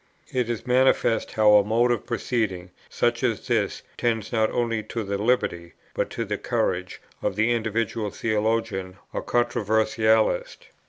It 0.33 0.49
is 0.49 0.65
manifest 0.65 1.33
how 1.33 1.53
a 1.53 1.63
mode 1.63 1.91
of 1.91 2.07
proceeding, 2.07 2.71
such 2.89 3.21
as 3.23 3.45
this, 3.47 3.83
tends 3.99 4.31
not 4.31 4.49
only 4.49 4.81
to 4.81 5.03
the 5.03 5.19
liberty, 5.19 5.73
but 5.93 6.09
to 6.09 6.25
the 6.25 6.39
courage, 6.39 6.99
of 7.21 7.35
the 7.35 7.51
individual 7.51 8.09
theologian 8.09 8.97
or 9.13 9.21
controversialist. 9.21 10.69